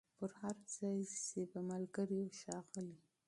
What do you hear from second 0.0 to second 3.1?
پر هر ځای چي به ملګري وه ښاغلي